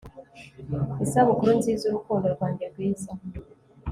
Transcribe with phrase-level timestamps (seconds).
[1.05, 3.11] isabukuru nziza, urukundo rwanjye rwiza